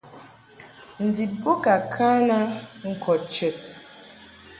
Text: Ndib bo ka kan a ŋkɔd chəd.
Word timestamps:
Ndib 1.05 1.31
bo 1.43 1.53
ka 1.63 1.75
kan 1.93 2.27
a 2.37 2.39
ŋkɔd 2.89 3.21
chəd. 3.33 3.55